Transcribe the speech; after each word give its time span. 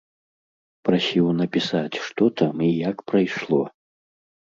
Прасіў 0.87 1.27
напісаць 1.41 1.95
што 2.05 2.23
там 2.41 2.63
і 2.69 2.71
як 2.89 2.97
прайшло. 3.13 3.61